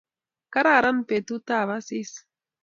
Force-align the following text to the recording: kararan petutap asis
kararan 0.53 0.97
petutap 1.07 1.67
asis 1.77 2.11